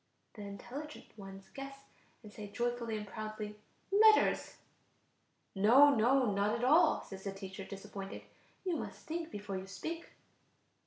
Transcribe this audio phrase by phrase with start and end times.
[0.33, 1.83] The intelligent ones guess,
[2.23, 3.59] and say joyfully and proudly:
[3.91, 4.57] "Letters."
[5.53, 8.23] "No, no, not at all!" says the teacher, disappointed;
[8.65, 10.09] "you must think before you speak."